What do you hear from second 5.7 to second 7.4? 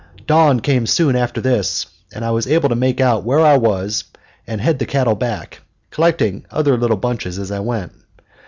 collecting other little bunches